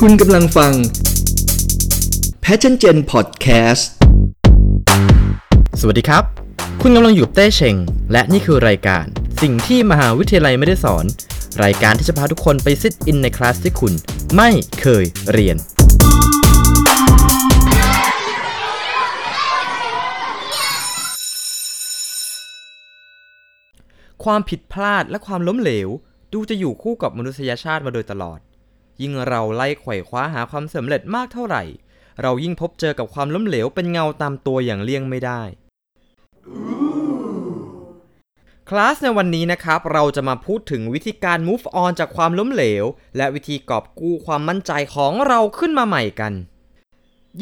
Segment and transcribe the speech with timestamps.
[0.00, 0.72] คุณกำลังฟัง
[2.44, 3.82] Passion Gen Podcast
[5.80, 6.24] สวัสดีครับ
[6.82, 7.76] คุณกำลังอยู่กับเต้เชง
[8.12, 9.04] และนี่คือรายการ
[9.42, 11.04] สิ่งที่มหาวิทยาลัยไม่ได้สอน
[11.64, 13.92] รายการที่จะพาทุกคนไปซิทอินในคลาสที่คุณ
[14.36, 15.56] ไม่เคยเรียน
[24.24, 25.88] ความผิดพลาดและความล้มเหลว
[26.32, 28.40] ดูจะอยู่คู่กับมนุษยชาติมาโดยตลอด
[29.02, 31.62] ยิ่งเราไล่ไขว่คว้าหาความสำเร็จมากเท่าไหร่
[32.22, 35.42] เรายิ่งพบเจอกับความล้มเหลวเป็นเงาตามตัวอย่างเลี่ยงไม่ได้
[38.68, 42.84] คลาสในวันนี้นะครับ เราจะมาพูดถึงวิธีการ move on จากความล้มเหลว
[43.16, 46.32] และวิธีกอบกู้ความมั่นใจของเราขึ้นมาใหม่กัน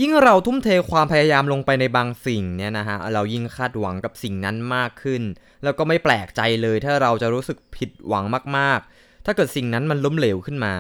[0.01, 5.23] ยิ่งเราทุ่มเทความพยายามลงไปในบางสิ่งเนี่ยนะฮะ เรายิ่งคาดหวังกับสิ่งนั้นมากขึ้น
[5.63, 8.25] แล้วก็ไม่แปลกใจเลยถ้าเราจะรู้สึกผิดหวัง
[8.57, 10.75] มากๆ ถ้าเกิดสิ่งนั้นมันล้มเหลวขึ้นมา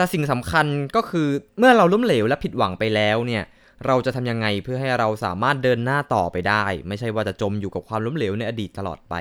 [0.00, 1.28] แต่สิ่งสำคัญก็คือ
[1.58, 3.44] เมื่อเราล้มเหลวและผิดหวังไปแล้วเนี่ย
[3.86, 9.14] เราจะทำยังไงเพื่อให้เราสามารถเดินหน้าต่อไปได้ ไม่ใช่ว่าจะจมอยู่กับความล้มเหลวในอดีตตลอดไป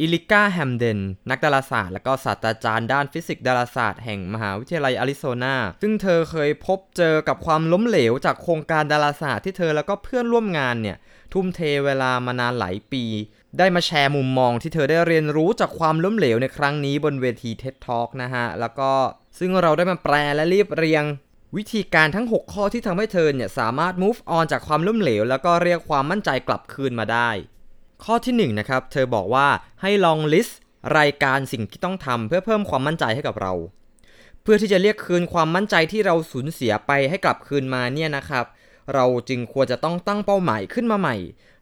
[0.00, 0.98] Erika Hamden
[1.30, 10.96] นักดาราศาสตร์และก็ศาสตราจารย์ด้านฟิสิกส์ดาราศาสตร์แห่งมหาวิทยาลัยอาริโซนา ซึ่งเธอเคยพบเจอกับความล้มเหลวจากโครงการดาราศาสตร์ที่เธอแล้วก็เพื่อนร่วมงานเนี่ย
[11.32, 13.04] ทุ่มเทเวลามานานหลายปี
[13.58, 18.90] ได้มาแชร์มุมมองที่เธอได้เรียนรู้จากความล้มเหลวในครั้งนี้บนเวที TED Talk นะฮะ แล้วก็
[19.38, 21.04] ซึ่งเราได้มาแปลและเรียบเรียง
[21.56, 27.30] วิธีการทั้ง 6 ข้อที่ทำให้เธอเนี่ยสามารถ move on จากความล้มเหลว แล้วก็เรียกความมั่นใจกลับคืนมาได้
[28.04, 29.48] ข้อที่1นะครับ เธอบอกว่า
[29.82, 30.58] ให้ลองลิสต์
[30.98, 33.52] รายการสิ่งที่ต้องทำเพื่อเพิ่มความมั่นใจให้กับเรา
[34.42, 38.44] เพื่อที่จะเรียกคืนความมั่นใจที่เราสูญเสียไปให้กลับคืนมาเนี่ยนะครับ
[38.94, 41.16] เราจึงควรจะต้องตั้งเป้าหมายขึ้นมาใหม่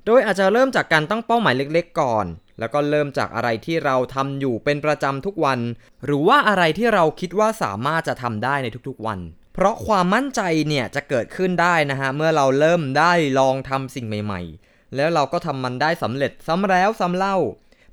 [0.07, 2.27] โดยอาจจะเริ่มจากการตั้งเป้าหมายเล็ก ๆ ก่อน
[2.59, 5.61] แล้วก็เริ่มจากอะไรที่เราทำอยู่เป็นประจำทุกวัน
[6.05, 9.21] หรือว่าอะไรที่เราคิดว่าสามารถจะทำได้ในทุกๆวัน
[9.55, 17.37] เพราะความมั่นใจเนี่ยจะเกิดขึ้นได้นะฮะเมื่อเราเริ่มได้ลองทำสิ่งใหม่ ๆ แล้วเราก็ทำมันได้สำเร็จซ้ำแล้วซ้ำเล่า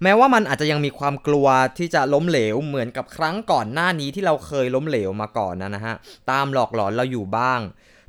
[0.04, 5.96] แม้ว่ามันอาจจะยังมีความกลัวที่จะล้มเหลวเหมือนกับครั้งก่อนหน้านี้ที่เราเคยล้มเหลวมาก่อนนะฮะ
[6.32, 7.60] ตามหลอกหลอนเราอยู่บ้าง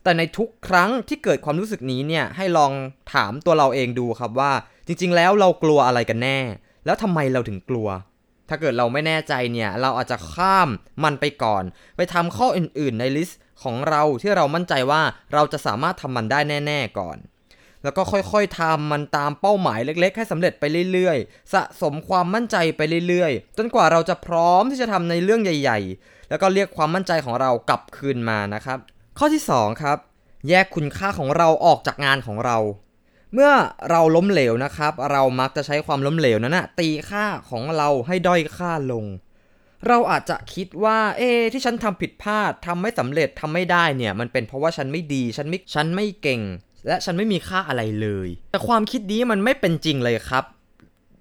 [0.03, 2.73] แต่ในทุกครั้งที่เกิดความรู้สึกนี้เนี่ยให้ลอง
[3.13, 4.53] ถามตัวเราเองดูครับว่า
[4.87, 6.39] จริงๆ แล้วเรากลัวอะไรกันแน่
[6.85, 7.89] แล้วทำไมเราถึงกลัว
[8.49, 10.69] ถ้าเกิดเราไม่แน่ใจเนี่ย เราอาจจะข้าม
[11.05, 11.65] มันไปก่อน
[11.97, 15.03] ไปทำข้ออื่นๆ ใน list ของเราที่เรามั่นใจว่า
[15.35, 17.19] เราจะสามารถทำมันได้แน่ ๆ ก่อน
[17.83, 28.79] แล้วก็ค่อยๆทำมันตามเป้าหมายเล็กๆ ให้สำเร็จไปเรื่อยๆ สะสมความมั่นใจไปเรื่อยๆ จนกว่าเราจะพร้อมที่จะทำในเรื่องใหญ่ ๆ แล้วก็เรียกความมั่นใจของเรากลับคืนมานะครับ
[29.19, 29.99] ข้อที่ 2 ครับ
[30.49, 32.57] แยกคุณค่าของเราออกจากงานของเรา
[33.35, 33.53] เมื่อ
[33.91, 39.05] เราล้มเหลวนะครับ เรามักจะใช้ความล้มเหลวนั้นนะตีค่าของเราให้ด้อยค่าลง
[39.89, 46.43] เราอาจจะคิดว่า เอ๊ที่ฉันทำผิดพลาดทำไม่สำเร็จทำไม่ได้เนี่ย มันเป็นเพราะว่าฉันไม่ดีฉันไม่ฉันไม่เก่ง
[46.87, 50.45] และฉันไม่มีค่าอะไรเลย แต่ความคิดนี้มันไม่เป็นจริงเลยครับ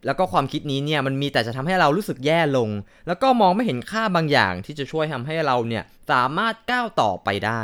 [0.06, 2.69] แล้วก็ความคิดนี้เนี่ยมันมีแต่จะทำให้เรารู้สึกแย่ลง
[3.07, 7.62] แล้วก็มองไม่เห็นค่าบางอย่างที่จะช่วยทำให้เราเนี่ยสามารถก้าวต่อไปได้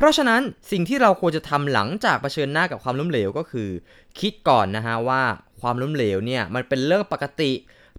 [0.00, 3.68] เพราะฉะนั้นสิ่งที่เราควรจะทำหลังจากเผชิญหน้ากับความล้มเหลวก็คือ
[4.18, 5.22] คิดก่อนนะฮะว่า
[5.60, 7.52] ความล้มเหลวเนี่ยมันเป็นเรื่องปกติ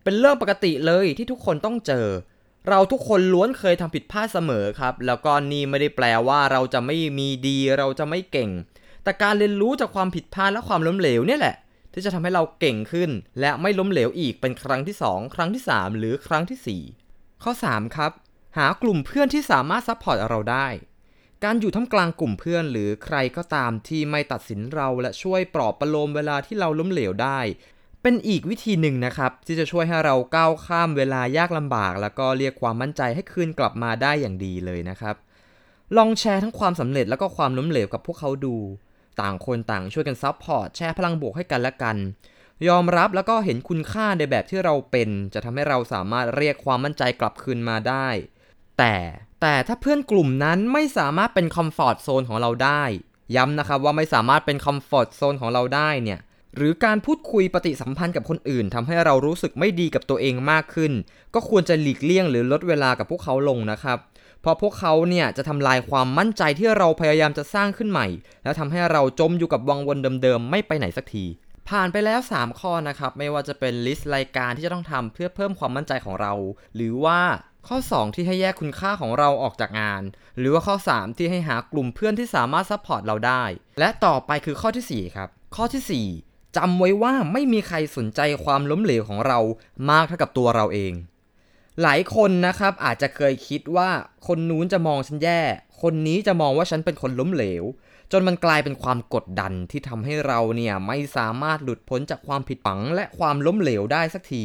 [0.03, 2.07] เป็นเรื่องปกติเลยที่ทุกคนต้องเจอ
[2.69, 8.49] เราทุกคนล้วนเคยทำผิดพลาดเสมอครับ แล้วก็นี่ไม่ได้แปลว่าเราจะไม่มีดีเราจะไม่เก่ง
[9.03, 11.55] แต่การเรียนรู้จากความผิดพลาดและความล้มเหลวเนี่ยแหละ
[11.93, 13.09] ที่จะทำให้เราเก่งขึ้น
[13.39, 18.11] และไม่ล้มเหลวอีกเป็นครั้งที่ 2 ครั้งที่ 3 หรือครั้งที่ 4 ข้อ 3 ครับ
[18.57, 20.67] หากลุ่มเพื่อนที่สามารถ support เราได้
[21.43, 27.39] การอยู่ท่ามกลางกลุ่มเพื่อนหรือใครก็ตามที่ไม่ตัดสินเราและช่วยปลอบประโลมเวลาที่เราล้มเหลวได้
[28.01, 35.15] เป็นอีกวิธีหนึ่งนะครับ ที่จะช่วยให้เราก้าวข้ามเวลายากลำบาก แล้วก็เรียกความมั่นใจให้คืนกลับมาได้อย่างดีเลยนะครับ
[35.97, 38.55] ลองแชร์ทั้งความสำเร็จแล้วก็ความล้มเหลวกับพวกเขาดู
[39.21, 41.97] ต่างคนต่างช่วยกัน support แชร์พลังบวกให้กันและกัน
[42.67, 48.07] ยอมรับแล้วก็เห็นคุณค่าในแบบที่เราเป็น จะทำให้เราสามารถเรียกความมั่นใจกลับคืนมาได้
[48.79, 48.95] แต่
[49.41, 52.83] แต่ถ้าเพื่อนกลุ่มนั้นไม่สามารถเป็น comfort zone ของเราได้
[53.35, 56.19] ย้ำนะครับว่าไม่สามารถเป็น comfort zone ของเราได้เนี่ย
[56.55, 60.91] หรือการพูดคุยปฏิสัมพันธ์กับคนอื่นทำให้เรารู้สึกไม่ดีกับตัวเองมากขึ้น
[61.33, 63.97] ก็ควรจะหลีกเลี่ยงหรือลดเวลากับพวกเขาลงนะครับ
[64.41, 68.07] เพราะพวกเขาเนี่ยจะทำลายความมั่นใจที่เราพยายามจะสร้างขึ้นใหม่
[68.43, 71.25] แล้วทำให้เราจมอยู่กับวังวนเดิมๆไม่ไปไหนสักที
[71.69, 76.33] ผ่านไปแล้ว 3 ข้อนะครับ ไม่ว่าจะเป็น list รายการที่จะต้องทำเพื่อเพิ่มความมั่นใจของเรา
[76.75, 77.19] หรือว่า
[77.67, 80.01] ข้อ 2 ที่ให้แยกคุณค่าของเราออกจากงาน
[80.37, 83.43] หรือว่าข้อ 3 ที่ให้หากลุ่มเพื่อนที่สามารถ support เราได้
[83.79, 89.39] และต่อไปคือข้อทีสี่4 ครับ ข้อทีสี่4จำไว้ว่าไม่มีใครสนใจความล้มเหลวของเรา
[89.89, 90.93] มากเท่ากับตัวเราเอง
[91.81, 93.89] หลายคนนะครับอาจจะเคยคิดว่า
[94.27, 95.41] คนนู้นจะมองฉันแย่
[95.81, 97.63] คนนี้จะมองว่าฉันเป็นคนล้มเหลว
[98.11, 104.43] จนมันกลายเป็นความกดดันที่ทำให้เราเนี่ยไม่สามารถหลุดพ้นจากความผิดหวังและความล้มเหลวได้สักที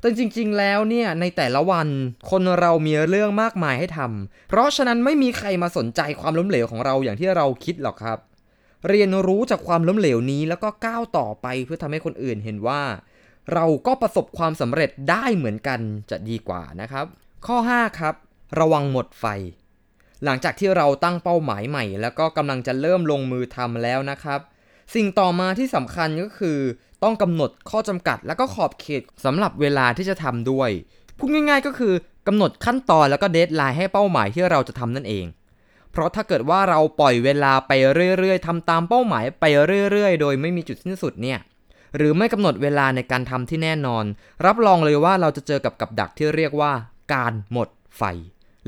[0.00, 1.88] แต่จริงๆ แล้วเนี่ยในแต่ละวัน
[2.30, 8.18] คนเรามีเรื่องมากมายให้ทำ เพราะฉะนั้นไม่มีใครมาสนใจความล้มเหลวของเราอย่างที่เราคิดหรอกครับ
[8.88, 12.82] เรียนรู้จากความล้มเหลวนี้แล้วก็ก้าวต่อไปเพื่อทำให้คนอื่นเห็นว่า
[13.52, 15.80] เราก็ประสบความสำเร็จได้เหมือนกัน
[16.10, 17.06] จะดีกว่านะครับ
[17.46, 18.14] ข้อ 5 ครับ
[18.60, 19.24] ระวังหมดไฟ
[20.24, 24.40] หลังจากที่เราตั้งเป้าหมายใหม่ แล้วก็กำลังจะเริ่มลงมือทำแล้วนะครับ
[24.94, 26.58] สิ่งต่อมาที่สำคัญก็คือ
[27.02, 30.70] ต้องกำหนดข้อจำกัด และก็ขอบเขตสำหรับเวลาที่จะทำด้วย
[31.18, 31.94] พูดง่าย ๆ ก็คือ
[32.26, 35.26] กำหนดขั้นตอนแล้วก็เดทไลน์ให้เป้าหมายที่เราจะทำนั่นเอง
[35.92, 37.72] เพราะถ้าเกิดว่าเราปล่อยเวลาไป
[38.18, 39.44] เรื่อยๆทำตามเป้าหมายไป
[39.90, 41.38] เรื่อยๆ โดยไม่มีจุดสิ้นสุดเนี่ย
[41.96, 44.04] หรือไม่กำหนดเวลาในการทำที่แน่นอน
[44.46, 46.72] รับรองเลยว่าเราจะเจอกับกับดักที่เรียกว่า
[47.12, 48.02] การหมดไฟ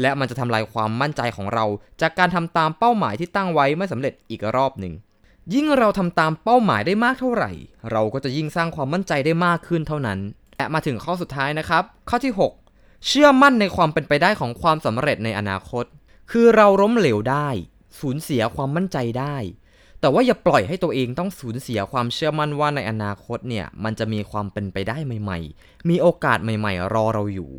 [0.00, 1.64] และมันจะทำลายความมั่นใจของเรา
[2.00, 4.92] จากการทำตามเป้าหมายที่ตั้งไว้ไม่สำเร็จอีกรอบหนึ่ง
[5.54, 7.50] ยิ่งเราทำตามเป้าหมายได้มากเท่าไหร่
[7.90, 10.18] เราก็จะยิ่งสร้างความมั่นใจได้มากขึ้นเท่านั้น
[10.56, 12.32] และมาถึงข้อสุดท้ายนะครับ ข้อที่
[12.68, 15.84] 6 เชื่อมั่นในความเป็นไปได้ของความสำเร็จในอนาคต
[16.30, 17.48] คือเราล้มเหลวได้
[18.00, 19.36] สูญเสียความมั่นใจได้
[20.00, 27.50] แต่ว่าอย่าปล่อยให้ตัวเองต้องสูญเสียความเชื่อมั่นว่าในอนาคตเนี่ยมันจะมีความเป็นไปได้ใหม่ ๆ มีโอกาสใหม่ ๆ รอเราอยู่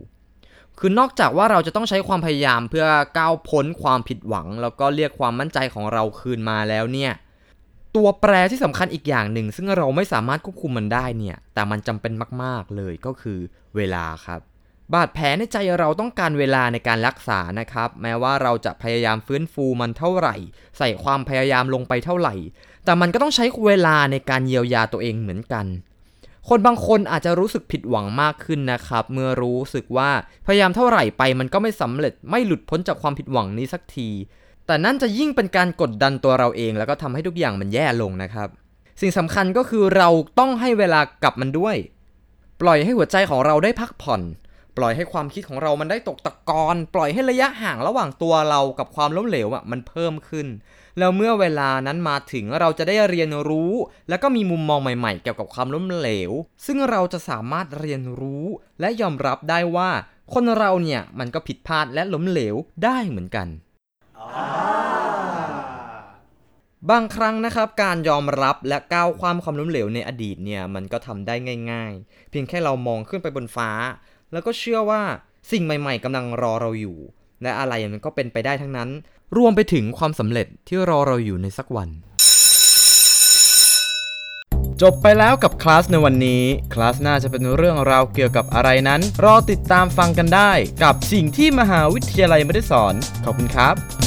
[0.80, 2.86] คือนอกจากว่าเราจะต้องใช้ความพยายามเพื่อ
[3.18, 7.12] ก้าวพ้นความผิดหวัง แล้วก็เรียกความมั่นใจของเราคืนมาแล้วเนี่ย
[7.96, 13.40] ตัวแปรที่สำคัญอีกอย่างหนึ่ง ซึ่งเราไม่สามารถควบคุมมันได้เนี่ย แต่มันจำเป็นมาก ๆ เลยก็คือ
[13.76, 14.42] เวลาครับ
[14.94, 20.36] บาดแผลในใจเราต้องการเวลาในการรักษานะครับ แม้ว่าเราจะพยายามฟื้นฟูมันเท่าไหร่
[20.78, 22.36] ใส่ความพยายามลงไปเท่าไหร่
[22.86, 25.66] แต่มันก็ต้องใช้เวลาในการเยียวยาตัวเองเหมือนกัน
[26.50, 30.10] คนบางคนอาจจะรู้สึกผิดหวังมากขึ้นนะครับ เมื่อรู้สึกว่า
[30.48, 34.10] พยายามเท่าไหร่ไปมันก็ไม่สำเร็จไม่หลุดพ้นจากความผิดหวังนี้สักที
[34.72, 38.48] แต่นั่นจะยิ่งเป็นการกดดันตัวเราเอง แล้วก็ทำให้ทุกอย่างมันแย่ลงนะครับ
[39.02, 40.10] สิ่งสำคัญก็คือเรา
[40.40, 41.76] ต้องให้เวลากับมันด้วย
[42.62, 44.22] ปล่อยให้หัวใจของเราได้พักผ่อน
[44.78, 50.48] ปล่อยให้ความคิดของเรามันได้ตกตะกอน ปล่อยให้ระยะห่างระหว่างตัวเรากับความล้มเหลวอะมันเพิ่มขึ้น
[51.00, 53.74] แล้วเมื่อเวลานั้นมาถึงเราจะได้เรียนรู้
[54.10, 56.32] แล้วก็มีมุมมองใหม่ๆ เกี่ยวกับความล้มเหลว
[56.66, 58.46] ซึ่งเราจะสามารถเรียนรู้
[58.80, 59.90] และยอมรับได้ว่า
[60.34, 63.48] คนเราเนี่ยมันก็ผิดพลาดและล้มเหลวได้เหมือนกัน
[66.90, 71.36] บางครั้งนะครับการยอมรับและก้าวความความล้มเหลวในอดีตเนี่ยมันก็ทำได้
[71.72, 73.70] ง่าย ๆ เพียงแค่เรามองขึ้นไปบนฟ้า
[74.32, 75.02] แล้วก็เชื่อว่า
[75.52, 76.98] สิ่งใหม่ ๆกำลังรอเราอยู่
[77.44, 78.90] และอะไรมันก็เป็นไปได้ทั้งนั้น
[79.38, 81.90] รวมไปถึงความสำเร็จที่รอเราอยู่ในสักวัน
[84.82, 90.52] จบไปแล้วกับคลาสในวันนี้คลาสหน้าจะเป็นเรื่องราวเกี่ยวกับอะไรนั้น รอติดตามฟังกันได้
[90.84, 94.01] กับสิ่งที่มหาวิทยาลัยไม่ได้สอนขอบคุณครับ